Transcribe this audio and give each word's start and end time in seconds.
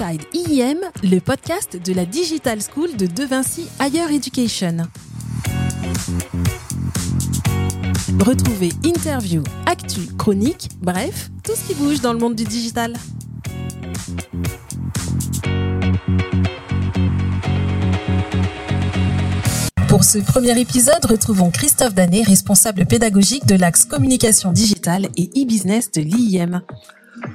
Inside 0.00 0.22
IEM, 0.32 0.78
le 1.02 1.18
podcast 1.18 1.76
de 1.76 1.92
la 1.92 2.04
Digital 2.04 2.60
School 2.62 2.96
de 2.96 3.06
De 3.06 3.24
Vinci 3.24 3.66
Higher 3.80 4.14
Education. 4.14 4.76
Retrouvez 8.20 8.70
interviews, 8.84 9.42
actu, 9.66 10.00
chroniques, 10.16 10.68
bref, 10.80 11.30
tout 11.42 11.52
ce 11.54 11.66
qui 11.66 11.74
bouge 11.74 12.00
dans 12.00 12.12
le 12.12 12.20
monde 12.20 12.36
du 12.36 12.44
digital. 12.44 12.92
Pour 19.88 20.04
ce 20.04 20.18
premier 20.18 20.60
épisode, 20.60 21.04
retrouvons 21.06 21.50
Christophe 21.50 21.94
Danet, 21.94 22.22
responsable 22.22 22.86
pédagogique 22.86 23.46
de 23.46 23.56
l'axe 23.56 23.84
communication 23.84 24.52
digitale 24.52 25.08
et 25.16 25.30
e-business 25.36 25.90
de 25.90 26.02
l'IIM. 26.02 26.62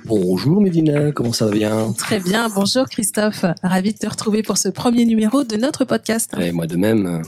Bonjour 0.06 0.60
Médina, 0.62 1.12
comment 1.14 1.32
ça 1.32 1.46
va 1.46 1.52
bien 1.52 1.94
Très 1.98 2.20
bien, 2.20 2.50
bonjour 2.50 2.88
Christophe. 2.90 3.46
Ravi 3.64 3.94
de 3.94 3.98
te 3.98 4.08
retrouver 4.08 4.44
pour 4.44 4.58
ce 4.58 4.68
premier 4.68 5.06
numéro 5.06 5.46
de 5.46 5.56
notre 5.56 5.86
podcast. 5.86 6.36
Et 6.40 6.52
moi 6.52 6.68
de 6.68 6.76
même. 6.76 7.22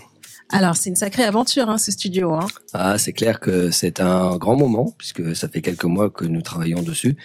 Alors, 0.50 0.76
c'est 0.76 0.90
une 0.90 0.96
sacrée 0.96 1.24
aventure, 1.24 1.70
hein, 1.70 1.78
ce 1.78 1.92
studio. 1.92 2.34
Hein. 2.34 2.48
Ah, 2.74 2.98
c'est 2.98 3.14
clair 3.14 3.40
que 3.40 3.72
c'est 3.72 4.02
un 4.02 4.36
grand 4.36 4.58
moment, 4.58 4.94
puisque 4.98 5.36
ça 5.36 5.48
fait 5.48 5.62
quelques 5.62 5.86
mois 5.86 6.10
que 6.10 6.26
nous 6.26 6.42
travaillons 6.42 6.82
dessus. 6.82 7.16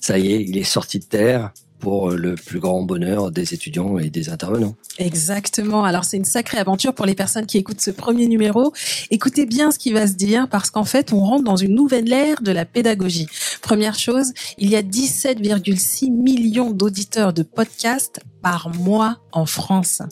Ça 0.00 0.18
y 0.18 0.32
est, 0.32 0.42
il 0.42 0.58
est 0.58 0.64
sorti 0.64 0.98
de 0.98 1.04
terre 1.04 1.52
pour 1.78 2.10
le 2.10 2.34
plus 2.34 2.60
grand 2.60 2.82
bonheur 2.82 3.30
des 3.30 3.54
étudiants 3.54 3.98
et 3.98 4.10
des 4.10 4.28
intervenants. 4.28 4.74
Exactement. 4.98 5.84
Alors 5.84 6.04
c'est 6.04 6.16
une 6.16 6.24
sacrée 6.24 6.58
aventure 6.58 6.94
pour 6.94 7.06
les 7.06 7.14
personnes 7.14 7.46
qui 7.46 7.58
écoutent 7.58 7.80
ce 7.80 7.90
premier 7.90 8.26
numéro. 8.26 8.72
Écoutez 9.10 9.46
bien 9.46 9.70
ce 9.70 9.78
qui 9.78 9.92
va 9.92 10.06
se 10.06 10.14
dire 10.14 10.48
parce 10.48 10.70
qu'en 10.70 10.84
fait 10.84 11.12
on 11.12 11.20
rentre 11.20 11.44
dans 11.44 11.56
une 11.56 11.74
nouvelle 11.74 12.12
ère 12.12 12.42
de 12.42 12.52
la 12.52 12.64
pédagogie. 12.64 13.26
Première 13.62 13.98
chose, 13.98 14.32
il 14.58 14.70
y 14.70 14.76
a 14.76 14.82
17,6 14.82 16.10
millions 16.10 16.70
d'auditeurs 16.70 17.32
de 17.32 17.42
podcasts 17.42 18.20
par 18.42 18.70
mois 18.74 19.18
en 19.32 19.46
France. 19.46 20.02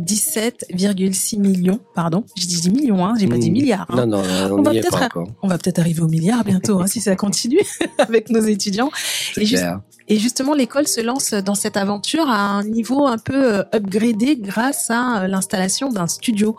17,6 0.00 1.38
millions, 1.38 1.80
pardon. 1.94 2.24
Je 2.36 2.46
dis 2.46 2.70
millions, 2.70 3.04
hein, 3.04 3.14
j'ai 3.18 3.26
pas 3.26 3.38
dit 3.38 3.50
hmm. 3.50 3.54
milliards. 3.54 3.86
Hein. 3.90 4.06
Non, 4.06 4.18
non, 4.18 4.22
on, 4.50 4.58
on 4.58 4.62
va 4.62 4.70
peut-être, 4.70 5.18
on 5.42 5.48
va 5.48 5.58
peut-être 5.58 5.78
arriver 5.78 6.00
au 6.00 6.08
milliard 6.08 6.44
bientôt, 6.44 6.80
hein, 6.80 6.86
si 6.86 7.00
ça 7.00 7.16
continue 7.16 7.60
avec 7.98 8.30
nos 8.30 8.40
étudiants. 8.40 8.90
Et, 9.36 9.46
et, 10.08 10.18
justement, 10.18 10.54
l'école 10.54 10.86
se 10.86 11.00
lance 11.00 11.32
dans 11.32 11.54
cette 11.54 11.76
aventure 11.76 12.28
à 12.28 12.40
un 12.40 12.64
niveau 12.64 13.06
un 13.06 13.18
peu 13.18 13.54
euh, 13.58 13.62
upgradé 13.74 14.36
grâce 14.36 14.90
à 14.90 15.22
euh, 15.22 15.26
l'installation 15.26 15.90
d'un 15.90 16.06
studio. 16.06 16.56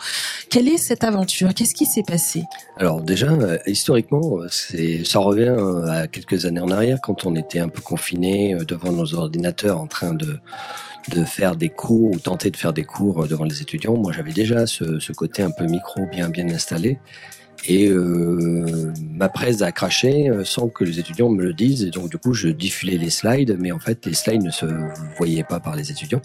Quelle 0.50 0.68
est 0.68 0.78
cette 0.78 1.04
aventure? 1.04 1.54
Qu'est-ce 1.54 1.74
qui 1.76 1.86
s'est 1.86 2.04
passé? 2.04 2.44
Alors 2.78 3.02
déjà, 3.02 3.32
euh, 3.32 3.58
historiquement, 3.66 4.40
c'est, 4.50 5.04
ça 5.04 5.20
revient 5.20 5.56
à 5.88 6.08
quelques 6.08 6.46
années 6.46 6.62
en 6.62 6.70
arrière 6.70 7.00
quand 7.02 7.26
on 7.26 7.36
était 7.36 7.60
un 7.60 7.70
peu 7.70 7.82
confiné 7.82 8.56
devant 8.68 8.92
nos 8.92 9.14
ordinateurs 9.14 9.80
en 9.80 9.88
train 9.88 10.14
de 10.14 10.40
de 11.10 11.24
faire 11.24 11.56
des 11.56 11.70
cours 11.70 12.12
ou 12.12 12.20
tenter 12.20 12.50
de 12.52 12.58
faire 12.58 12.74
des 12.74 12.84
cours 12.84 13.28
devant 13.28 13.46
les 13.46 13.62
étudiants. 13.62 13.98
Moi, 13.98 14.12
j'avais 14.12 14.32
déjà 14.32 14.66
ce, 14.66 15.12
côté 15.14 15.42
un 15.44 15.52
peu 15.52 15.66
micro 15.66 16.06
bien 16.08 16.30
bien 16.30 16.48
installé. 16.50 17.00
Et 17.66 17.88
euh, 17.88 18.92
ma 19.12 19.30
presse 19.30 19.62
a 19.62 19.72
craché 19.72 20.30
euh, 20.30 20.44
sans 20.44 20.68
que 20.68 20.84
les 20.84 21.00
étudiants 21.00 21.30
me 21.30 21.44
le 21.44 21.54
disent. 21.54 21.90
Donc, 21.92 22.10
du 22.10 22.18
coup, 22.18 22.34
je 22.34 22.50
diffulais 22.50 22.98
les 22.98 23.10
slides, 23.10 23.56
mais 23.58 23.72
en 23.72 23.80
fait, 23.80 24.06
les 24.06 24.14
slides 24.14 24.44
ne 24.44 24.52
se 24.52 24.66
voyaient 25.18 25.46
pas 25.46 25.60
par 25.60 25.76
les 25.76 25.90
étudiants. 25.90 26.22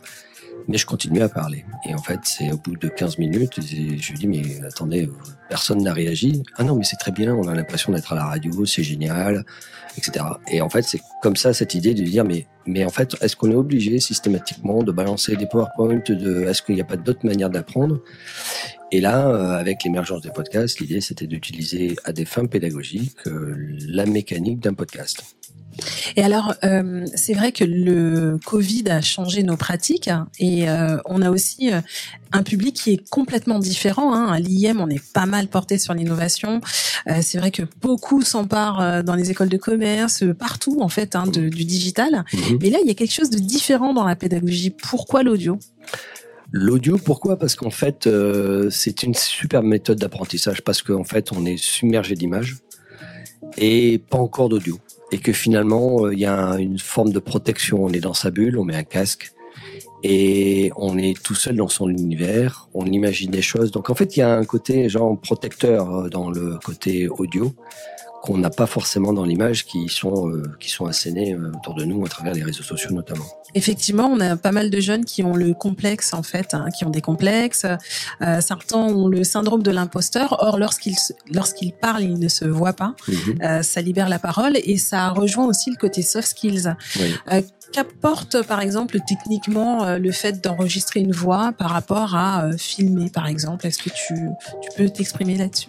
Mais 0.69 0.77
je 0.77 0.87
continuais 0.87 1.23
à 1.23 1.29
parler. 1.29 1.65
Et 1.87 1.95
en 1.95 2.03
fait, 2.03 2.21
c'est 2.25 2.53
au 2.53 2.59
bout 2.59 2.77
de 2.77 2.89
15 2.89 3.19
minutes, 3.19 3.61
je 3.61 4.13
lui 4.13 4.19
dis, 4.19 4.27
mais 4.27 4.65
attendez, 4.67 5.09
personne 5.49 5.83
n'a 5.83 5.95
réagi. 5.95 6.43
Ah 6.57 6.65
non, 6.65 6.77
mais 6.77 6.85
c'est 6.85 6.97
très 6.97 7.11
bien, 7.11 7.35
on 7.35 7.49
a 7.49 7.55
l'impression 7.55 7.91
d'être 7.93 8.13
à 8.13 8.17
la 8.17 8.25
radio, 8.27 8.67
c'est 8.67 8.83
génial, 8.83 9.45
etc. 9.97 10.25
Et 10.51 10.61
en 10.61 10.69
fait, 10.69 10.83
c'est 10.83 11.01
comme 11.23 11.37
ça 11.37 11.55
cette 11.55 11.75
idée 11.75 11.95
de 11.95 12.03
dire, 12.03 12.25
mais, 12.25 12.47
mais 12.67 12.85
en 12.85 12.91
fait, 12.91 13.17
est-ce 13.23 13.35
qu'on 13.35 13.51
est 13.51 13.57
obligé 13.57 13.99
systématiquement 13.99 14.83
de 14.83 14.93
balancer 14.93 15.37
des 15.37 15.47
PowerPoint, 15.47 16.03
de, 16.07 16.45
est-ce 16.45 16.63
qu'il 16.63 16.75
n'y 16.75 16.83
a 16.83 16.85
pas 16.85 16.97
d'autre 16.97 17.25
manière 17.25 17.49
d'apprendre? 17.49 18.01
Et 18.91 19.01
là, 19.01 19.29
euh, 19.29 19.59
avec 19.59 19.85
l'émergence 19.85 20.23
des 20.23 20.31
podcasts, 20.31 20.81
l'idée 20.81 21.01
c'était 21.01 21.27
d'utiliser 21.27 21.97
à 22.05 22.13
des 22.13 22.25
fins 22.25 22.47
pédagogiques 22.47 23.27
euh, 23.27 23.55
la 23.87 24.07
mécanique 24.07 24.61
d'un 24.61 24.75
podcast. 24.75 25.37
Et 26.17 26.23
alors, 26.23 26.55
euh, 26.65 27.07
c'est 27.15 27.35
vrai 27.35 27.53
que 27.53 27.65
le 27.65 28.39
Covid 28.45 28.85
a 28.89 29.01
changé 29.01 29.43
nos 29.43 29.57
pratiques 29.57 30.11
et 30.39 30.69
euh, 30.69 30.99
on 31.07 31.23
a 31.23 31.31
aussi 31.31 31.73
euh, 31.73 31.81
un 32.33 32.43
public 32.43 32.75
qui 32.75 32.93
est 32.93 33.09
complètement 33.09 33.59
différent. 33.59 34.15
Hein. 34.15 34.33
À 34.33 34.41
l'IM, 34.41 34.81
on 34.81 34.89
est 34.89 35.03
pas 35.13 35.27
mal 35.27 35.49
porté 35.49 35.79
sur 35.79 35.95
l'innovation. 35.95 36.61
c'est 37.21 37.39
vrai 37.39 37.51
que 37.51 37.63
beaucoup 37.81 38.23
s'emparent 38.23 39.03
dans 39.03 39.15
les 39.15 39.31
écoles 39.31 39.49
de 39.49 39.57
commerce, 39.57 40.25
partout 40.39 40.79
en 40.81 40.89
fait, 40.89 41.17
hein, 41.17 41.27
de, 41.27 41.49
du 41.49 41.65
digital. 41.65 42.25
Mhm. 42.33 42.59
Mais 42.61 42.71
là, 42.71 42.79
il 42.83 42.89
y 42.89 42.91
a 42.91 42.95
quelque 42.95 43.15
chose 43.15 43.31
de 43.31 43.39
différent 43.39 43.95
dans 43.95 44.05
la 44.05 44.17
pédagogie. 44.17 44.71
Pourquoi 44.71 45.23
l'audio? 45.23 45.59
L'audio, 46.51 46.99
pourquoi? 46.99 47.39
Parce 47.39 47.55
qu'en 47.55 47.71
fait, 47.71 48.09
c'est 48.71 49.03
une 49.03 49.15
superbe 49.15 49.65
méthode 49.65 49.99
d'apprentissage 49.99 50.63
parce 50.63 50.83
qu'en 50.83 51.05
fait, 51.05 51.33
on 51.33 51.45
est 51.45 51.59
submergé 51.59 52.15
d'images 52.15 52.57
et 53.57 53.99
pas 54.11 54.19
encore 54.19 54.49
d'audio 54.49 54.79
et 55.13 55.19
que 55.19 55.33
finalement 55.33 56.05
euh, 56.05 56.15
il 56.15 56.21
y 56.21 56.27
a 56.27 56.57
une 56.59 56.79
forme 56.79 57.13
de 57.13 57.19
protection. 57.19 57.85
On 57.85 57.91
est 57.91 58.01
dans 58.01 58.15
sa 58.15 58.31
bulle, 58.31 58.59
on 58.59 58.65
met 58.65 58.77
un 58.77 58.85
casque 58.85 59.33
et 60.03 60.71
on 60.77 60.97
est 60.97 61.21
tout 61.21 61.35
seul 61.35 61.57
dans 61.57 61.69
son 61.69 61.89
univers. 61.89 62.69
On 62.75 62.87
imagine 62.87 63.31
des 63.31 63.43
choses. 63.43 63.71
Donc 63.71 63.91
en 63.91 63.95
fait, 63.95 64.17
il 64.17 64.21
y 64.21 64.23
a 64.23 64.37
un 64.37 64.45
côté 64.45 64.89
genre 64.89 65.19
protecteur 65.19 65.95
euh, 65.95 66.09
dans 66.09 66.31
le 66.31 66.59
côté 66.65 67.09
audio 67.09 67.55
qu'on 68.23 68.39
n'a 68.39 68.51
pas 68.51 68.67
forcément 68.67 69.13
dans 69.13 69.25
l'image, 69.25 69.65
qui 69.65 69.89
sont 69.89 70.29
euh, 70.29 70.43
qui 70.61 70.71
sont 70.71 70.87
assénées 70.87 71.35
euh, 71.35 71.53
autour 71.57 71.75
de 71.75 71.85
nous 71.85 72.05
à 72.05 72.09
travers 72.09 72.35
les 72.35 72.43
réseaux 72.43 72.63
sociaux 72.63 72.91
notamment. 72.91 73.25
Effectivement, 73.55 74.07
on 74.07 74.21
a 74.21 74.37
pas 74.37 74.53
mal 74.53 74.71
de 74.71 74.81
jeunes 74.81 75.05
qui 75.05 75.23
ont 75.23 75.35
le 75.35 75.55
complexe 75.55 76.13
en 76.13 76.23
fait, 76.23 76.53
hein, 76.55 76.67
qui 76.77 76.85
ont 76.85 76.91
des 76.91 77.01
complexes. 77.01 77.65
Euh, 78.21 78.41
certains 78.41 78.79
ont 78.79 79.09
le 79.09 79.25
syndrome 79.25 79.63
de 79.63 79.71
l'imposteur. 79.71 80.37
Or, 80.41 80.59
lorsqu'ils 80.59 80.97
lorsqu'ils 81.33 81.73
parlent, 81.73 82.03
ils 82.03 82.19
ne 82.19 82.29
se 82.29 82.45
voient 82.45 82.73
pas. 82.73 82.95
Mhm. 83.07 83.17
Euh, 83.43 83.63
ça 83.63 83.81
libère 83.81 84.09
la 84.09 84.19
parole 84.19 84.59
et 84.63 84.77
ça 84.77 85.11
rejoint 85.11 85.47
aussi 85.47 85.71
le 85.71 85.77
côté 85.77 86.03
soft 86.03 86.29
skills. 86.29 86.75
Oui. 86.99 87.15
Qu'apporte 87.71 88.47
par 88.47 88.61
exemple 88.61 88.99
techniquement 89.07 89.99
le 89.99 90.11
fait 90.11 90.43
d'enregistrer 90.43 91.01
une 91.01 91.13
voix 91.13 91.53
par 91.53 91.69
rapport 91.69 92.17
à 92.17 92.51
filmer 92.57 93.11
par 93.11 93.27
exemple? 93.27 93.67
Est-ce 93.67 93.77
que 93.77 93.91
tu, 93.91 94.15
tu 94.63 94.69
peux 94.75 94.89
t'exprimer 94.89 95.37
là-dessus? 95.37 95.69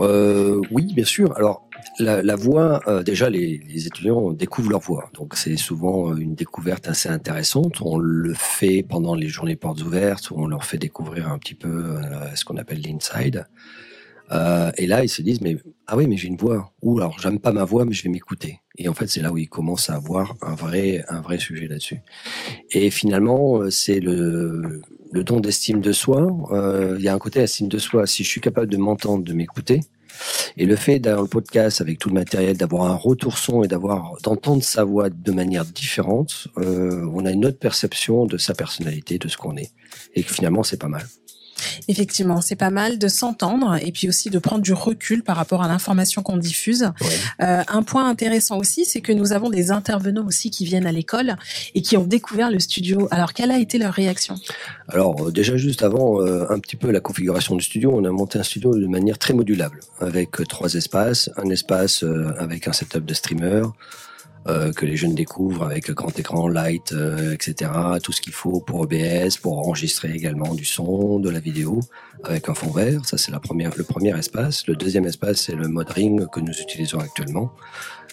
Euh, 0.00 0.60
oui, 0.70 0.92
bien 0.94 1.04
sûr. 1.04 1.36
Alors, 1.36 1.68
la, 1.98 2.22
la 2.22 2.36
voix, 2.36 2.80
euh, 2.88 3.02
déjà, 3.02 3.30
les, 3.30 3.58
les, 3.58 3.86
étudiants 3.86 4.32
découvrent 4.32 4.70
leur 4.70 4.80
voix. 4.80 5.10
Donc, 5.14 5.34
c'est 5.34 5.56
souvent 5.56 6.10
euh, 6.10 6.16
une 6.16 6.34
découverte 6.34 6.88
assez 6.88 7.08
intéressante. 7.08 7.80
On 7.80 7.98
le 7.98 8.34
fait 8.34 8.82
pendant 8.82 9.14
les 9.14 9.28
journées 9.28 9.56
portes 9.56 9.82
ouvertes, 9.82 10.30
où 10.30 10.34
on 10.38 10.46
leur 10.46 10.64
fait 10.64 10.78
découvrir 10.78 11.30
un 11.30 11.38
petit 11.38 11.54
peu 11.54 11.68
euh, 11.68 12.34
ce 12.34 12.44
qu'on 12.44 12.56
appelle 12.56 12.82
l'inside. 12.82 13.46
et 14.30 14.86
là, 14.86 15.04
ils 15.04 15.08
se 15.08 15.22
disent, 15.22 15.40
mais 15.40 15.56
ah 15.86 15.96
oui, 15.96 16.06
mais 16.06 16.16
j'ai 16.16 16.28
une 16.28 16.36
voix. 16.36 16.72
Ou 16.82 16.98
alors, 16.98 17.18
j'aime 17.18 17.38
pas 17.38 17.52
ma 17.52 17.64
voix, 17.64 17.84
mais 17.84 17.92
je 17.92 18.02
vais 18.02 18.10
m'écouter. 18.10 18.60
Et 18.78 18.88
en 18.88 18.94
fait, 18.94 19.06
c'est 19.06 19.20
là 19.20 19.32
où 19.32 19.38
ils 19.38 19.48
commencent 19.48 19.90
à 19.90 19.94
avoir 19.94 20.36
un 20.42 20.54
vrai, 20.54 21.04
un 21.08 21.20
vrai 21.20 21.38
sujet 21.38 21.66
là-dessus. 21.66 22.00
Et 22.70 22.90
finalement, 22.90 23.70
c'est 23.70 24.00
le, 24.00 24.82
le 25.12 25.24
don 25.24 25.40
d'estime 25.40 25.80
de 25.80 25.92
soi. 25.92 26.26
Il 26.98 27.02
y 27.02 27.08
a 27.08 27.14
un 27.14 27.18
côté 27.18 27.40
estime 27.40 27.68
de 27.68 27.78
soi. 27.78 28.06
Si 28.06 28.22
je 28.24 28.28
suis 28.28 28.40
capable 28.40 28.70
de 28.70 28.76
m'entendre, 28.76 29.24
de 29.24 29.32
m'écouter, 29.32 29.80
et 30.56 30.66
le 30.66 30.76
fait 30.76 30.98
d'avoir 30.98 31.22
le 31.22 31.28
podcast 31.28 31.80
avec 31.80 31.98
tout 31.98 32.08
le 32.08 32.14
matériel, 32.14 32.56
d'avoir 32.56 32.90
un 32.90 32.94
retour 32.94 33.38
son 33.38 33.62
et 33.62 33.68
d'avoir 33.68 34.16
d'entendre 34.22 34.62
sa 34.62 34.84
voix 34.84 35.10
de 35.10 35.32
manière 35.32 35.64
différente, 35.64 36.48
euh, 36.58 37.08
on 37.12 37.26
a 37.26 37.30
une 37.30 37.44
autre 37.44 37.58
perception 37.58 38.26
de 38.26 38.38
sa 38.38 38.54
personnalité, 38.54 39.18
de 39.18 39.28
ce 39.28 39.36
qu'on 39.36 39.56
est. 39.56 39.72
Et 40.14 40.22
que 40.22 40.32
finalement, 40.32 40.62
c'est 40.62 40.80
pas 40.80 40.88
mal. 40.88 41.06
Effectivement, 41.88 42.40
c'est 42.40 42.56
pas 42.56 42.70
mal 42.70 42.98
de 42.98 43.08
s'entendre 43.08 43.78
et 43.82 43.92
puis 43.92 44.08
aussi 44.08 44.30
de 44.30 44.38
prendre 44.38 44.62
du 44.62 44.72
recul 44.72 45.22
par 45.22 45.36
rapport 45.36 45.62
à 45.62 45.68
l'information 45.68 46.22
qu'on 46.22 46.36
diffuse. 46.36 46.90
Euh, 47.42 47.62
un 47.68 47.82
point 47.82 48.08
intéressant 48.08 48.58
aussi, 48.58 48.84
c'est 48.84 49.00
que 49.00 49.12
nous 49.12 49.32
avons 49.32 49.50
des 49.50 49.70
intervenants 49.70 50.26
aussi 50.26 50.50
qui 50.50 50.64
viennent 50.64 50.86
à 50.86 50.92
l'école 50.92 51.36
et 51.74 51.82
qui 51.82 51.96
ont 51.96 52.04
découvert 52.04 52.50
le 52.50 52.58
studio. 52.58 53.08
Alors, 53.10 53.32
quelle 53.32 53.50
a 53.50 53.58
été 53.58 53.78
leur 53.78 53.92
réaction? 53.92 54.36
Alors, 54.88 55.28
euh, 55.28 55.30
déjà 55.30 55.56
juste 55.56 55.82
avant 55.82 56.20
euh, 56.20 56.46
un 56.50 56.58
petit 56.58 56.76
peu 56.76 56.90
la 56.90 57.00
configuration 57.00 57.56
du 57.56 57.64
studio, 57.64 57.92
on 57.94 58.04
a 58.04 58.10
monté 58.10 58.38
un 58.38 58.42
studio 58.42 58.76
de 58.76 58.86
manière 58.86 59.18
très 59.18 59.34
modulable 59.34 59.80
avec 60.00 60.32
trois 60.48 60.74
espaces, 60.74 61.30
un 61.36 61.50
espace 61.50 62.04
avec 62.38 62.68
un 62.68 62.72
setup 62.72 63.04
de 63.04 63.14
streamer, 63.14 63.62
euh, 64.48 64.72
que 64.72 64.86
les 64.86 64.96
jeunes 64.96 65.14
découvrent 65.14 65.64
avec 65.64 65.90
grand 65.90 66.16
écran, 66.16 66.46
light, 66.46 66.92
euh, 66.92 67.32
etc. 67.32 67.68
Tout 68.00 68.12
ce 68.12 68.20
qu'il 68.20 68.32
faut 68.32 68.60
pour 68.60 68.80
OBS, 68.80 69.38
pour 69.42 69.58
enregistrer 69.58 70.12
également 70.12 70.54
du 70.54 70.64
son, 70.64 71.18
de 71.18 71.30
la 71.30 71.40
vidéo, 71.40 71.80
avec 72.22 72.48
un 72.48 72.54
fond 72.54 72.70
vert. 72.70 73.04
Ça, 73.04 73.18
c'est 73.18 73.32
la 73.32 73.40
première, 73.40 73.72
le 73.76 73.82
premier 73.82 74.16
espace. 74.16 74.64
Le 74.68 74.76
deuxième 74.76 75.04
espace, 75.04 75.38
c'est 75.38 75.56
le 75.56 75.66
mode 75.66 75.90
ring 75.90 76.28
que 76.30 76.38
nous 76.38 76.52
utilisons 76.52 77.00
actuellement, 77.00 77.50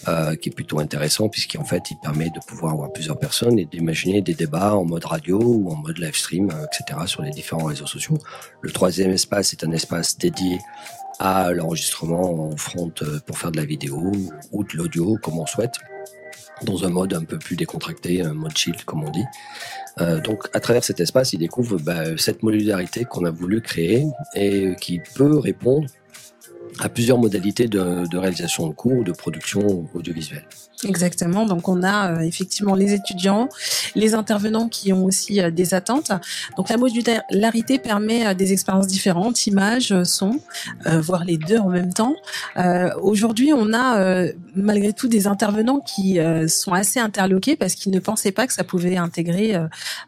euh, 0.08 0.36
qui 0.36 0.50
est 0.50 0.52
plutôt 0.52 0.80
intéressant 0.80 1.30
puisqu'en 1.30 1.66
fait, 1.66 1.92
il 1.92 1.98
permet 2.02 2.32
de 2.32 2.40
pouvoir 2.48 2.74
avoir 2.74 2.92
plusieurs 2.92 3.20
personnes 3.20 3.60
et 3.60 3.66
d'imaginer 3.66 4.24
des 4.24 4.34
débats 4.34 4.76
en 4.76 4.86
mode 4.86 5.06
radio 5.06 5.40
ou 5.40 5.70
en 5.70 5.76
mode 5.76 6.00
live 6.00 6.16
stream, 6.16 6.50
etc. 6.66 7.02
sur 7.06 7.22
les 7.22 7.30
différents 7.30 7.66
réseaux 7.66 7.86
sociaux. 7.86 8.18
Le 8.62 8.72
troisième 8.72 9.12
espace 9.12 9.54
est 9.54 9.64
un 9.64 9.72
espace 9.72 10.18
dédié 10.18 10.58
à 11.20 11.52
l'enregistrement 11.52 12.50
en 12.50 12.58
front 12.58 12.92
pour 13.28 13.38
faire 13.38 13.52
de 13.52 13.58
la 13.58 13.66
vidéo 13.66 14.12
ou 14.52 14.64
de 14.64 14.76
l'audio 14.76 15.20
comme 15.22 15.38
on 15.38 15.46
souhaite. 15.46 15.76
Dans 16.64 16.86
un 16.86 16.90
mode 16.90 17.14
un 17.14 17.24
peu 17.24 17.38
plus 17.38 17.56
décontracté, 17.56 18.22
un 18.22 18.34
mode 18.34 18.56
chill 18.58 18.76
comme 18.86 19.04
on 19.04 19.10
dit. 19.10 19.26
Euh, 20.02 20.20
donc 20.22 20.48
à 20.54 20.60
travers 20.60 20.84
cet 20.84 21.00
espace, 21.00 21.34
ils 21.34 21.40
découvrent 21.40 21.80
bah, 21.80 22.18
cette 22.18 22.44
modularité 22.44 23.06
qu'on 23.06 23.26
a 23.26 23.32
voulu 23.32 23.62
créer 23.62 24.06
et 24.36 24.76
qui 24.80 25.02
peut 25.16 25.38
répondre 25.38 25.88
à 26.80 26.90
plusieurs 26.90 27.20
modalités 27.20 27.68
de, 27.68 28.08
de 28.08 28.18
réalisation 28.18 28.68
de 28.68 28.74
cours 28.74 29.00
ou 29.00 29.04
de 29.04 29.12
production 29.12 29.88
audiovisuelle. 29.94 30.48
Exactement. 30.86 31.46
Donc 31.46 31.68
on 31.68 31.84
a 31.84 32.12
euh, 32.12 32.20
effectivement 32.20 32.76
les 32.76 32.94
étudiants, 32.94 33.50
les 33.96 34.14
intervenants 34.14 34.68
qui 34.68 34.94
ont 34.94 35.06
aussi 35.06 35.42
euh, 35.42 35.52
des 35.52 35.74
attentes. 35.74 36.12
Donc 36.58 36.70
la 36.70 36.78
modularité 36.78 37.80
permet 37.80 38.28
euh, 38.28 38.34
des 38.34 38.54
expériences 38.54 38.88
différentes, 38.88 39.48
images, 39.48 39.94
son, 40.04 40.40
voire 40.86 41.24
les 41.26 41.38
deux 41.38 41.58
en 41.58 41.70
même 41.70 41.94
temps. 41.94 42.16
Aujourd'hui, 43.02 43.54
on 43.54 43.74
a 43.74 44.26
malgré 44.56 44.94
tout 44.94 45.08
des 45.08 45.28
intervenants 45.28 45.80
qui 45.80 46.20
sont 46.48 46.74
assez 46.74 47.00
interloqués 47.00 47.56
parce 47.56 47.76
qu'ils 47.76 47.92
ne 47.92 48.00
pensaient 48.00 48.32
pas 48.32 48.48
que 48.48 48.54
ça 48.54 48.64
pouvait 48.64 48.98
intégrer, 48.98 49.56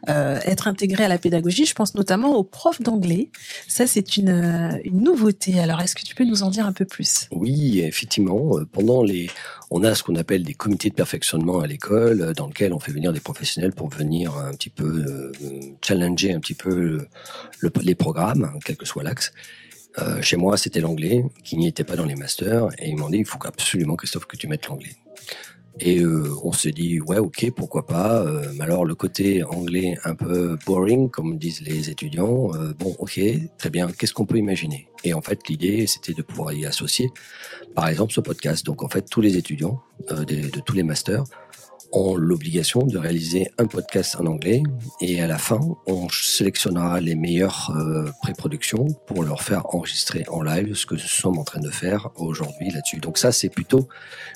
être 0.06 0.68
intégré 0.68 1.04
à 1.04 1.08
la 1.08 1.18
pédagogie. 1.18 1.66
Je 1.66 1.74
pense 1.74 1.94
notamment 1.94 2.34
aux 2.36 2.44
profs 2.44 2.82
d'anglais. 2.82 3.30
Ça, 3.68 3.86
c'est 3.86 4.16
une, 4.16 4.80
une 4.84 5.02
nouveauté. 5.02 5.58
Alors, 5.60 5.80
est-ce 5.80 5.94
que 5.94 6.02
tu 6.02 6.14
peux 6.14 6.24
nous 6.24 6.42
en 6.42 6.50
dire 6.50 6.66
un 6.66 6.72
peu 6.72 6.84
plus? 6.84 7.28
Oui, 7.30 7.80
effectivement. 7.80 8.58
Pendant 8.72 9.02
les, 9.02 9.30
on 9.70 9.82
a 9.82 9.94
ce 9.94 10.02
qu'on 10.02 10.16
appelle 10.16 10.44
des 10.44 10.54
comités 10.54 10.90
de 10.90 10.94
perfectionnement 10.94 11.60
à 11.60 11.66
l'école, 11.66 12.20
euh, 12.22 12.32
dans 12.32 12.46
lequel 12.46 12.72
on 12.72 12.78
fait 12.78 12.92
venir 12.92 13.12
des 13.12 13.20
professionnels 13.20 13.72
pour 13.72 13.88
venir 13.88 14.36
un 14.36 14.52
petit 14.52 14.70
peu 14.70 14.84
euh, 14.84 15.32
challenger 15.82 16.32
un 16.32 16.40
petit 16.40 16.54
peu 16.54 17.06
les 17.82 17.94
programmes, 17.94 18.44
hein, 18.44 18.58
quel 18.64 18.76
que 18.76 18.86
soit 18.86 19.02
l'axe. 19.02 19.32
Euh, 19.98 20.20
chez 20.20 20.36
moi, 20.36 20.56
c'était 20.56 20.80
l'anglais, 20.80 21.24
qui 21.42 21.56
n'y 21.56 21.68
était 21.68 21.84
pas 21.84 21.96
dans 21.96 22.04
les 22.04 22.16
masters, 22.16 22.68
et 22.78 22.90
ils 22.90 22.96
m'ont 22.96 23.08
dit, 23.08 23.18
il 23.18 23.24
faut 23.24 23.38
absolument, 23.44 23.96
Christophe, 23.96 24.26
que 24.26 24.36
tu 24.36 24.46
mettes 24.46 24.66
l'anglais. 24.66 24.96
Et 25.80 26.00
euh, 26.00 26.32
on 26.42 26.52
s'est 26.52 26.72
dit, 26.72 27.00
ouais, 27.00 27.18
ok, 27.18 27.50
pourquoi 27.54 27.86
pas. 27.86 28.22
Euh, 28.22 28.50
mais 28.54 28.64
alors, 28.64 28.84
le 28.84 28.94
côté 28.94 29.42
anglais 29.44 29.96
un 30.04 30.14
peu 30.14 30.56
boring, 30.66 31.10
comme 31.10 31.36
disent 31.36 31.60
les 31.60 31.90
étudiants, 31.90 32.50
euh, 32.54 32.72
bon, 32.78 32.96
ok, 32.98 33.20
très 33.58 33.70
bien, 33.70 33.88
qu'est-ce 33.88 34.14
qu'on 34.14 34.24
peut 34.24 34.38
imaginer? 34.38 34.88
Et 35.04 35.12
en 35.12 35.20
fait, 35.20 35.46
l'idée, 35.48 35.86
c'était 35.86 36.14
de 36.14 36.22
pouvoir 36.22 36.52
y 36.54 36.64
associer, 36.64 37.10
par 37.74 37.88
exemple, 37.88 38.12
ce 38.12 38.20
podcast. 38.20 38.64
Donc, 38.64 38.82
en 38.82 38.88
fait, 38.88 39.02
tous 39.02 39.20
les 39.20 39.36
étudiants 39.36 39.82
de, 40.10 40.24
de 40.24 40.60
tous 40.64 40.74
les 40.74 40.82
masters 40.82 41.24
ont 41.92 42.16
l'obligation 42.16 42.80
de 42.80 42.98
réaliser 42.98 43.50
un 43.58 43.66
podcast 43.66 44.16
en 44.18 44.26
anglais 44.26 44.62
et 45.00 45.20
à 45.20 45.26
la 45.26 45.38
fin, 45.38 45.60
on 45.86 46.08
sélectionnera 46.08 47.00
les 47.00 47.14
meilleures 47.14 47.72
euh, 47.76 48.10
pré-productions 48.22 48.86
pour 49.06 49.22
leur 49.22 49.42
faire 49.42 49.74
enregistrer 49.74 50.24
en 50.28 50.42
live 50.42 50.74
ce 50.74 50.86
que 50.86 50.94
nous 50.94 51.00
sommes 51.00 51.38
en 51.38 51.44
train 51.44 51.60
de 51.60 51.70
faire 51.70 52.10
aujourd'hui 52.16 52.70
là-dessus. 52.70 52.98
Donc 52.98 53.18
ça, 53.18 53.32
c'est 53.32 53.48
plutôt 53.48 53.88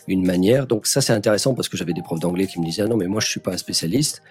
une 0.08 0.24
manière. 0.24 0.66
Donc 0.66 0.86
ça, 0.86 1.00
c'est 1.00 1.12
intéressant 1.12 1.54
parce 1.54 1.68
que 1.68 1.76
j'avais 1.76 1.92
des 1.92 2.02
profs 2.02 2.20
d'anglais 2.20 2.46
qui 2.46 2.60
me 2.60 2.64
disaient 2.64 2.82
ah 2.82 2.88
non 2.88 2.96
mais 2.96 3.06
moi 3.06 3.20
je 3.20 3.28
suis 3.28 3.40
pas 3.40 3.52
un 3.52 3.58
spécialiste. 3.58 4.22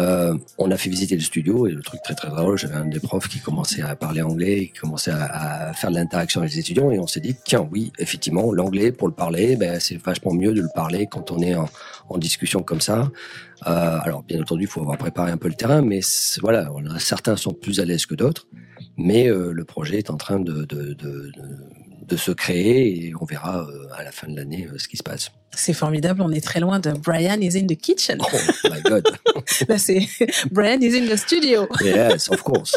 Euh, 0.00 0.36
on 0.58 0.70
a 0.70 0.76
fait 0.76 0.90
visiter 0.90 1.14
le 1.14 1.20
studio 1.20 1.66
et 1.66 1.70
le 1.70 1.82
truc 1.82 2.00
très 2.02 2.14
très 2.14 2.28
drôle, 2.28 2.58
j'avais 2.58 2.74
un 2.74 2.86
des 2.86 2.98
profs 2.98 3.28
qui 3.28 3.38
commençait 3.38 3.82
à 3.82 3.94
parler 3.94 4.22
anglais, 4.22 4.70
qui 4.72 4.80
commençait 4.80 5.12
à, 5.12 5.72
faire 5.72 5.90
de 5.90 5.96
l'interaction 5.96 6.40
avec 6.40 6.52
les 6.52 6.58
étudiants 6.58 6.90
et 6.90 6.98
on 6.98 7.06
s'est 7.06 7.20
dit 7.20 7.36
tiens 7.44 7.68
oui 7.70 7.92
effectivement 7.98 8.52
l'anglais 8.52 8.90
pour 8.90 9.06
le 9.06 9.14
parler, 9.14 9.56
ben 9.56 9.78
c'est 9.78 9.96
vachement 9.96 10.32
mieux 10.32 10.52
de 10.52 10.62
le 10.62 10.68
parler 10.74 11.06
quand 11.06 11.30
on 11.30 11.40
est 11.40 11.54
en, 11.54 11.68
discussion 12.18 12.62
comme 12.62 12.80
ça. 12.80 13.10
Euh, 13.66 13.98
alors 14.02 14.22
bien 14.22 14.40
entendu 14.40 14.62
il 14.62 14.68
faut 14.68 14.80
avoir 14.80 14.98
préparé 14.98 15.30
un 15.30 15.36
peu 15.36 15.48
le 15.48 15.54
terrain, 15.54 15.82
mais 15.82 16.00
voilà, 16.40 16.70
certains 16.98 17.36
sont 17.36 17.52
plus 17.52 17.80
à 17.80 17.84
l'aise 17.84 18.06
que 18.06 18.14
d'autres, 18.14 18.46
mais 18.96 19.28
euh, 19.28 19.52
le 19.52 19.64
projet 19.64 19.98
est 19.98 20.10
en 20.10 20.16
train 20.16 20.40
de, 20.40 20.66
se 22.16 22.32
créer 22.32 23.06
et 23.06 23.12
on 23.20 23.24
verra 23.24 23.66
à 23.96 24.04
la 24.04 24.12
fin 24.12 24.28
de 24.28 24.36
l'année 24.36 24.68
ce 24.76 24.88
qui 24.88 24.96
se 24.96 25.02
passe. 25.02 25.30
C'est 25.56 25.72
formidable, 25.72 26.22
on 26.22 26.32
est 26.32 26.44
très 26.44 26.60
loin 26.60 26.80
de 26.80 26.90
Brian 26.92 27.40
is 27.40 27.56
in 27.56 27.66
the 27.66 27.76
kitchen. 27.76 28.18
Oh 28.20 28.68
my 28.70 28.82
God. 28.82 29.06
Là, 29.68 29.78
c'est 29.78 30.06
Brian 30.50 30.80
is 30.80 30.96
in 30.98 31.06
the 31.06 31.16
studio. 31.16 31.68
Yes, 31.80 32.28
of 32.30 32.42
course. 32.42 32.76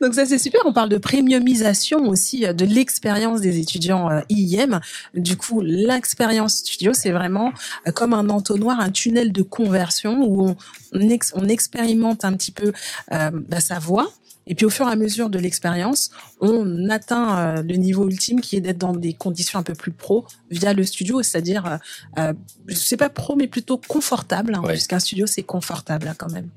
Donc 0.00 0.14
ça, 0.14 0.26
c'est 0.26 0.38
super. 0.38 0.60
On 0.64 0.72
parle 0.72 0.88
de 0.88 0.98
premiumisation 0.98 2.08
aussi 2.08 2.46
euh, 2.46 2.52
de 2.52 2.64
l'expérience 2.64 3.40
des 3.40 3.58
étudiants 3.58 4.10
euh, 4.10 4.20
IIM. 4.28 4.80
Du 5.14 5.36
coup, 5.36 5.60
l'expérience 5.60 6.56
studio, 6.56 6.92
c'est 6.94 7.10
vraiment 7.10 7.52
euh, 7.86 7.92
comme 7.92 8.14
un 8.14 8.28
entonnoir, 8.28 8.80
un 8.80 8.90
tunnel 8.90 9.32
de 9.32 9.42
conversion 9.42 10.22
où 10.22 10.48
on, 10.48 10.56
on, 10.92 11.48
expérimente 11.48 12.24
un 12.24 12.32
petit 12.34 12.52
peu 12.52 12.72
bah, 13.10 13.60
sa 13.60 13.78
voix, 13.78 14.10
et 14.50 14.56
puis 14.56 14.66
au 14.66 14.70
fur 14.70 14.88
et 14.88 14.90
à 14.90 14.96
mesure 14.96 15.30
de 15.30 15.38
l'expérience, 15.38 16.10
on 16.40 16.90
atteint 16.90 17.38
euh, 17.38 17.62
le 17.62 17.76
niveau 17.76 18.08
ultime 18.08 18.40
qui 18.40 18.56
est 18.56 18.60
d'être 18.60 18.78
dans 18.78 18.92
des 18.92 19.12
conditions 19.12 19.60
un 19.60 19.62
peu 19.62 19.74
plus 19.74 19.92
pro 19.92 20.26
via 20.50 20.74
le 20.74 20.82
studio, 20.82 21.22
c'est-à-dire, 21.22 21.80
euh, 22.18 22.32
euh 22.68 22.74
sais 22.74 22.96
pas 22.96 23.08
pro, 23.08 23.36
mais 23.36 23.46
plutôt 23.46 23.78
confortable, 23.78 24.56
hein, 24.56 24.62
puisqu'un 24.66 24.98
studio 24.98 25.26
c'est 25.28 25.44
confortable 25.44 26.08
hein, 26.08 26.14
quand 26.18 26.32
même. 26.32 26.48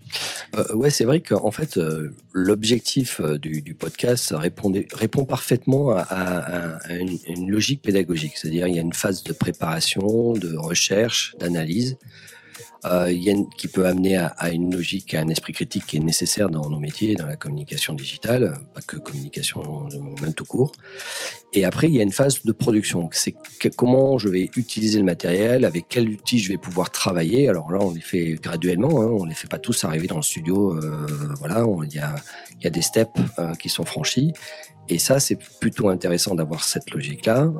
Euh, 0.55 0.73
ouais, 0.73 0.89
c'est 0.89 1.05
vrai 1.05 1.21
qu'en 1.21 1.51
fait, 1.51 1.77
euh, 1.77 2.15
l'objectif 2.31 3.21
du, 3.21 3.61
du, 3.61 3.75
podcast 3.75 4.33
répond 4.35 5.25
parfaitement 5.25 5.91
à, 5.91 6.01
à, 6.01 6.77
à 6.77 6.93
une, 6.95 7.19
une 7.27 7.51
logique 7.51 7.83
pédagogique, 7.83 8.37
c'est-à-dire 8.37 8.67
il 8.67 8.75
y 8.75 8.79
a 8.79 8.81
une 8.81 8.93
phase 8.93 9.23
de 9.23 9.33
préparation, 9.33 10.33
de 10.33 10.55
recherche, 10.55 11.35
d'analyse 11.39 11.97
euh, 12.85 13.13
qui 13.57 13.67
peut 13.67 13.85
amener 13.85 14.17
à, 14.17 14.51
une 14.51 14.73
logique, 14.73 15.13
à 15.13 15.21
un 15.21 15.27
esprit 15.29 15.53
critique 15.53 15.85
qui 15.85 15.97
est 15.97 16.01
nécessaire 16.01 16.49
dans 16.49 16.69
nos 16.69 16.79
métiers, 16.79 17.15
dans 17.15 17.25
la 17.25 17.35
communication 17.35 17.93
digitale, 17.93 18.55
pas 18.73 18.81
que 18.81 18.97
communication 18.97 19.87
même 20.21 20.33
tout 20.33 20.45
court. 20.45 20.71
Et 21.53 21.65
après, 21.65 21.87
il 21.87 21.95
y 21.95 21.99
a 21.99 22.03
une 22.03 22.11
phase 22.11 22.43
de 22.43 22.51
production. 22.51 23.09
C'est 23.11 23.35
comment 23.75 24.17
je 24.17 24.27
vais 24.27 24.49
utiliser 24.55 24.97
le 24.99 25.05
matériel, 25.05 25.65
avec 25.65 25.85
quel 25.87 26.09
outil 26.09 26.39
je 26.39 26.49
vais 26.49 26.57
pouvoir 26.57 26.89
travailler. 26.89 27.47
Alors 27.47 27.71
là, 27.71 27.79
on 27.81 27.93
les 27.93 28.01
fait 28.01 28.33
graduellement, 28.41 29.01
hein, 29.01 29.07
on 29.07 29.25
les 29.25 29.35
fait 29.35 29.47
pas 29.47 29.59
tous 29.59 29.83
arriver 29.83 30.07
dans 30.07 30.17
le 30.17 30.23
studio. 30.23 30.75
Euh, 30.75 31.07
voilà, 31.39 31.65
il 31.83 31.93
y 31.93 31.99
a, 31.99 32.15
y 32.61 32.67
a 32.67 32.69
des 32.69 32.81
steps 32.81 33.11
euh, 33.39 33.53
qui 33.55 33.69
sont 33.69 33.85
franchis. 33.85 34.33
Et 34.89 34.99
ça, 34.99 35.19
c'est 35.19 35.37
plutôt 35.59 35.89
intéressant 35.89 36.35
d'avoir 36.35 36.63
cette 36.63 36.91
logique-là. 36.91 37.51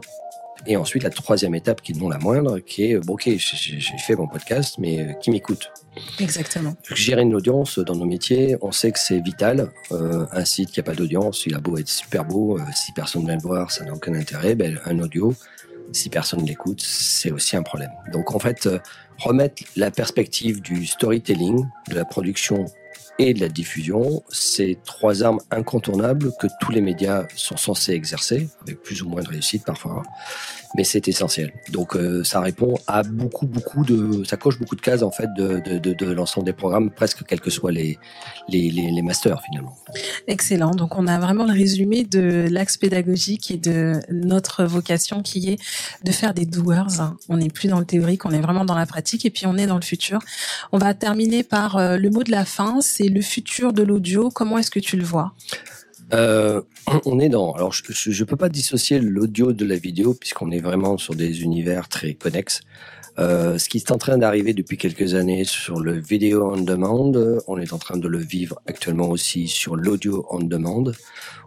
Et 0.66 0.78
ensuite, 0.78 1.04
la 1.04 1.10
troisième 1.10 1.56
étape, 1.56 1.82
qui 1.82 1.92
est 1.92 1.96
non 1.96 2.10
la 2.10 2.18
moindre, 2.18 2.60
qui 2.60 2.86
est, 2.86 2.98
bon, 2.98 3.14
ok, 3.14 3.30
j'ai 3.36 3.98
fait 3.98 4.16
mon 4.16 4.28
podcast, 4.28 4.76
mais 4.80 5.00
euh, 5.00 5.14
qui 5.14 5.32
m'écoute 5.32 5.72
Exactement. 6.20 6.74
Gérer 6.94 7.22
une 7.22 7.36
audience 7.36 7.80
dans 7.80 7.96
nos 7.96 8.06
métiers, 8.06 8.56
on 8.62 8.72
sait 8.72 8.92
que 8.92 9.00
c'est 9.00 9.20
vital. 9.20 9.72
Euh, 9.92 10.26
un 10.32 10.46
site 10.46 10.72
qui 10.72 10.80
a 10.80 10.84
pas 10.84 10.96
d'audience, 10.96 11.46
il 11.46 11.56
a 11.56 11.60
beau 11.60 11.78
être 11.78 11.90
super 11.90 12.24
beau, 12.24 12.58
euh, 12.58 12.62
si 12.74 12.94
personne 12.94 13.24
ne 13.24 13.28
vient 13.28 13.36
le 13.36 13.42
voir, 13.42 13.72
ça 13.72 13.84
n'a 13.84 13.94
aucun 13.94 14.14
intérêt. 14.14 14.56
Ben, 14.56 14.80
un 14.86 15.00
audio, 15.00 15.34
si 15.92 16.10
personne 16.10 16.46
l'écoute, 16.46 16.82
c'est 16.82 17.32
aussi 17.32 17.58
un 17.58 17.64
problème. 17.64 17.92
Donc 18.12 18.34
en 18.34 18.40
fait, 18.40 18.70
remettre 19.20 19.64
la 19.76 19.92
perspective 19.92 20.62
du 20.62 20.86
storytelling, 20.86 21.68
de 21.90 21.96
la 21.96 22.06
production 22.06 22.66
et 23.20 23.34
de 23.34 23.40
la 23.40 23.50
diffusion, 23.50 24.24
c'est 24.30 24.78
trois 24.86 25.24
armes 25.24 25.40
incontournables 25.52 26.32
que 26.40 26.48
tous 26.60 26.72
les 26.72 26.82
médias 26.82 27.26
sont 27.36 27.58
censés 27.58 27.94
exercer, 27.94 28.50
avec 28.62 28.82
plus 28.82 29.04
ou 29.04 29.10
moins 29.10 29.22
de 29.22 29.30
réussite 29.30 29.64
parfois, 29.66 30.04
mais 30.76 30.84
c'est 30.84 31.08
essentiel. 31.08 31.54
Donc 31.70 31.96
euh, 31.96 32.24
ça 32.24 32.40
répond 32.40 32.76
à 32.88 33.04
beaucoup, 33.04 33.46
beaucoup 33.46 33.86
de, 33.86 34.24
ça 34.24 34.38
coche 34.38 34.58
beaucoup 34.58 34.76
de 34.76 34.82
cases 34.82 35.04
en 35.04 35.12
fait 35.12 35.30
de, 35.38 35.60
de, 35.80 36.12
l'ensemble 36.12 36.46
des 36.46 36.54
programmes, 36.54 36.90
presque 36.90 37.24
quels 37.26 37.40
que 37.40 37.52
soient 37.52 37.72
les, 37.72 38.00
les, 38.50 38.72
les, 38.72 38.90
les, 38.90 39.02
masters 39.02 39.42
finalement. 39.44 39.76
Excellent. 40.28 40.72
Donc 40.72 40.98
on 40.98 41.08
a 41.08 41.20
vraiment 41.20 41.46
le 41.46 41.54
résumé 41.54 42.04
de 42.04 42.48
l'axe 42.50 42.78
pédagogique 42.78 43.52
et 43.52 43.58
de 43.58 44.00
notre 44.12 44.64
vocation 44.64 45.22
qui 45.22 45.52
est 45.52 45.60
de 46.04 46.12
faire 46.12 46.34
des 46.34 46.46
doers. 46.46 47.14
On 47.30 47.38
n'est 47.38 47.50
plus 47.50 47.68
dans 47.68 47.80
le 47.80 47.86
théorique, 47.86 48.26
on 48.26 48.32
est 48.32 48.42
vraiment 48.42 48.66
dans 48.66 48.76
la 48.76 48.86
pratique 48.86 49.26
et 49.26 49.30
puis 49.30 49.46
on 49.46 49.58
est 49.58 49.68
dans 49.68 49.76
le 49.76 49.84
futur. 49.84 50.20
On 50.72 50.80
va 50.80 50.94
terminer 50.94 51.44
par 51.44 51.78
euh, 51.78 51.98
le 51.98 52.10
mot 52.10 52.24
de 52.24 52.32
la 52.32 52.46
fin, 52.46 52.82
c'est 52.82 53.03
le 53.10 53.22
futur 53.22 53.74
de 53.74 53.84
l'audio. 53.84 54.30
Comment 54.30 54.58
est-ce 54.58 54.72
que 54.72 54.80
tu 54.80 54.98
le 54.98 55.04
vois? 55.04 55.34
Euh, 56.14 56.62
on 57.06 57.20
est 57.20 57.30
dans. 57.30 57.54
Alors, 57.54 57.74
je 57.74 58.10
ne 58.10 58.24
peux 58.26 58.36
pas 58.36 58.50
dissocier 58.50 59.00
l'audio 59.00 59.54
de 59.54 59.66
la 59.66 59.76
vidéo 59.76 60.14
puisqu'on 60.14 60.52
est 60.52 60.60
vraiment 60.60 60.98
sur 60.98 61.16
des 61.16 61.44
univers 61.44 61.88
très 61.88 62.14
connexes. 62.14 62.62
Euh, 63.20 63.60
ce 63.60 63.70
qui 63.70 63.78
est 63.78 63.92
en 63.92 64.00
train 64.00 64.18
d'arriver 64.18 64.54
depuis 64.54 64.76
quelques 64.78 65.14
années 65.14 65.44
sur 65.44 65.80
le 65.80 66.00
vidéo 66.00 66.52
on 66.52 66.62
demand, 66.62 67.12
on 67.48 67.60
est 67.60 67.72
en 67.72 67.78
train 67.78 67.98
de 67.98 68.08
le 68.08 68.18
vivre 68.18 68.60
actuellement 68.66 69.08
aussi 69.10 69.48
sur 69.48 69.76
l'audio 69.76 70.26
on 70.32 70.40
demand. 70.40 70.86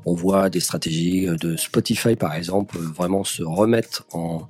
On 0.04 0.14
voit 0.14 0.48
des 0.48 0.60
stratégies 0.60 1.26
de 1.26 1.56
Spotify 1.56 2.14
par 2.14 2.34
exemple 2.34 2.78
vraiment 2.78 3.24
se 3.24 3.42
remettre 3.42 4.06
en, 4.12 4.48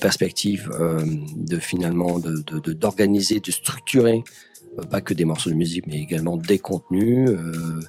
perspective 0.00 0.72
euh, 0.80 1.04
de 1.36 1.58
finalement 1.60 2.18
d'organiser, 2.18 3.38
de, 3.38 3.52
structurer 3.52 4.24
pas 4.82 5.00
que 5.00 5.14
des 5.14 5.24
morceaux 5.24 5.50
de 5.50 5.54
musique, 5.54 5.86
mais 5.86 5.98
également 5.98 6.36
des 6.36 6.58
contenus 6.58 7.28
euh, 7.30 7.80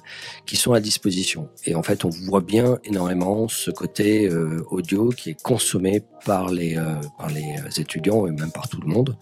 qui 0.46 0.56
sont 0.56 0.72
à 0.72 0.80
disposition. 0.80 1.48
Et 1.64 1.74
en 1.74 1.82
fait, 1.82 2.04
on 2.04 2.10
voit 2.10 2.40
bien 2.40 2.78
énormément 2.84 3.48
ce 3.48 3.70
côté 3.70 4.28
euh, 4.28 4.62
audio 4.70 5.10
qui 5.10 5.30
est 5.30 5.42
consommé 5.42 6.02
par 6.24 6.50
les 6.50 6.76
euh, 6.76 6.94
par 7.18 7.28
les 7.30 7.56
étudiants 7.80 8.26
et 8.26 8.30
même 8.30 8.52
par 8.52 8.68
tout 8.68 8.80
le 8.80 8.88
monde. 8.88 9.16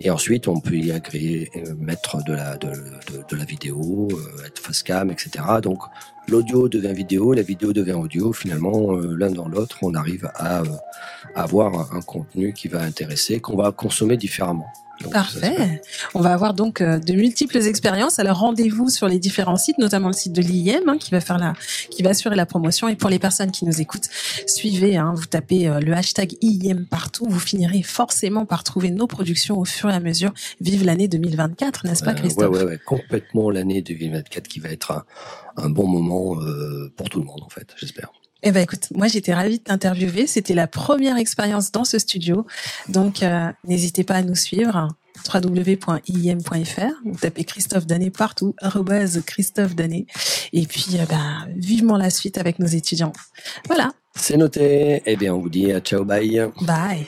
Et 0.00 0.10
ensuite, 0.10 0.48
on 0.48 0.58
peut 0.58 0.76
y 0.76 0.90
agréer, 0.90 1.50
mettre 1.78 2.24
de 2.24 2.32
la 2.32 2.56
de, 2.56 2.68
de, 2.68 3.24
de 3.28 3.36
la 3.36 3.44
vidéo, 3.44 4.08
être 4.44 4.58
face 4.58 4.82
cam, 4.82 5.10
etc. 5.10 5.44
Donc, 5.62 5.78
l'audio 6.28 6.68
devient 6.68 6.92
vidéo, 6.92 7.32
la 7.32 7.42
vidéo 7.42 7.72
devient 7.72 7.92
audio. 7.92 8.32
Finalement, 8.32 8.92
l'un 8.92 9.30
dans 9.30 9.48
l'autre, 9.48 9.78
on 9.82 9.94
arrive 9.94 10.30
à, 10.34 10.62
à 11.34 11.42
avoir 11.42 11.94
un, 11.94 12.00
contenu 12.00 12.52
qui 12.52 12.68
va 12.68 12.80
intéresser, 12.82 13.40
qu'on 13.40 13.56
va 13.56 13.72
consommer 13.72 14.16
différemment. 14.16 14.66
Parfait. 15.10 15.82
On 16.14 16.20
va 16.20 16.32
avoir 16.32 16.54
donc 16.54 16.80
euh, 16.80 16.98
de 16.98 17.14
multiples 17.14 17.56
expériences. 17.56 18.18
Alors 18.18 18.38
rendez-vous 18.38 18.88
sur 18.88 19.08
les 19.08 19.18
différents 19.18 19.56
sites, 19.56 19.78
notamment 19.78 20.08
le 20.08 20.12
site 20.12 20.32
de 20.32 20.42
l'IM 20.42 20.88
hein, 20.88 20.96
qui 20.98 21.10
va 21.10 21.20
faire 21.20 21.38
la, 21.38 21.54
qui 21.90 22.02
va 22.02 22.10
assurer 22.10 22.36
la 22.36 22.46
promotion. 22.46 22.88
Et 22.88 22.96
pour 22.96 23.10
les 23.10 23.18
personnes 23.18 23.50
qui 23.50 23.64
nous 23.64 23.80
écoutent, 23.80 24.08
suivez. 24.46 24.96
Hein, 24.96 25.12
vous 25.16 25.26
tapez 25.26 25.68
euh, 25.68 25.80
le 25.80 25.92
hashtag 25.92 26.36
IM 26.40 26.86
partout. 26.86 27.26
Vous 27.28 27.40
finirez 27.40 27.82
forcément 27.82 28.46
par 28.46 28.64
trouver 28.64 28.90
nos 28.90 29.06
productions 29.06 29.58
au 29.58 29.64
fur 29.64 29.90
et 29.90 29.94
à 29.94 30.00
mesure. 30.00 30.32
Vive 30.60 30.84
l'année 30.84 31.08
2024, 31.08 31.86
n'est-ce 31.86 32.04
pas, 32.04 32.14
Christophe? 32.14 32.50
ouais, 32.50 32.58
ouais, 32.58 32.64
ouais, 32.64 32.80
complètement 32.84 33.50
l'année 33.50 33.82
2024 33.82 34.46
qui 34.46 34.60
va 34.60 34.68
être 34.68 34.92
un, 34.92 35.04
un 35.56 35.70
bon 35.70 35.86
moment 35.86 36.40
pour 36.96 37.08
tout 37.08 37.20
le 37.20 37.26
monde 37.26 37.42
en 37.42 37.48
fait, 37.48 37.74
j'espère. 37.76 38.10
Eh 38.42 38.50
ben 38.50 38.60
écoute, 38.60 38.88
moi 38.94 39.06
j'étais 39.06 39.32
ravie 39.32 39.58
de 39.58 39.62
t'interviewer. 39.62 40.26
C'était 40.26 40.54
la 40.54 40.66
première 40.66 41.16
expérience 41.16 41.70
dans 41.70 41.84
ce 41.84 41.98
studio, 41.98 42.46
donc 42.88 43.22
euh, 43.22 43.50
n'hésitez 43.64 44.02
pas 44.02 44.16
à 44.16 44.22
nous 44.22 44.34
suivre 44.34 44.88
www.im.fr. 45.32 46.92
Vous 47.04 47.18
tapez 47.20 47.44
Christophe 47.44 47.86
Danet 47.86 48.10
partout, 48.10 48.56
arrobase 48.60 49.22
Christophe 49.24 49.76
Danet. 49.76 50.06
Et 50.52 50.66
puis, 50.66 50.86
euh, 50.94 51.04
ben, 51.08 51.46
vivement 51.54 51.96
la 51.96 52.10
suite 52.10 52.38
avec 52.38 52.58
nos 52.58 52.66
étudiants. 52.66 53.12
Voilà. 53.66 53.92
C'est 54.16 54.36
noté. 54.36 55.02
Eh 55.06 55.16
bien, 55.16 55.34
on 55.34 55.40
vous 55.40 55.50
dit 55.50 55.70
à 55.70 55.80
ciao, 55.80 56.04
bye. 56.04 56.50
Bye. 56.62 57.06